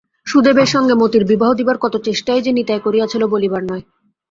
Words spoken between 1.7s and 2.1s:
কত